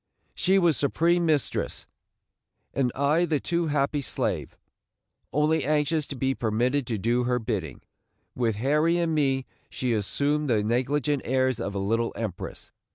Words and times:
She 0.33 0.57
was 0.57 0.77
supreme 0.77 1.27
mistress, 1.27 1.85
and 2.73 2.91
I 2.95 3.23
the 3.25 3.39
too 3.39 3.67
happy 3.67 4.01
slave, 4.01 4.57
only 5.31 5.63
anxious 5.63 6.07
to 6.07 6.15
be 6.15 6.33
permitted 6.33 6.87
to 6.87 6.97
do 6.97 7.25
her 7.25 7.37
bidding. 7.37 7.83
With 8.33 8.55
Harry 8.55 8.97
and 8.97 9.13
me 9.13 9.45
she 9.69 9.93
assumed 9.93 10.49
the 10.49 10.63
negligent 10.63 11.21
airs 11.23 11.59
of 11.59 11.75
a 11.75 11.77
little 11.77 12.13
empress. 12.15 12.71